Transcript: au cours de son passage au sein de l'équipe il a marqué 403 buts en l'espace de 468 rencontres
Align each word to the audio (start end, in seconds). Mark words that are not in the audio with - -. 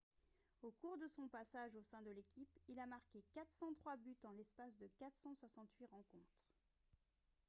au 0.63 0.71
cours 0.71 0.97
de 0.97 1.05
son 1.05 1.27
passage 1.27 1.75
au 1.75 1.83
sein 1.83 2.01
de 2.01 2.09
l'équipe 2.09 2.49
il 2.67 2.79
a 2.79 2.87
marqué 2.87 3.23
403 3.35 3.97
buts 3.97 4.17
en 4.23 4.31
l'espace 4.31 4.75
de 4.79 4.87
468 4.97 5.85
rencontres 5.91 6.41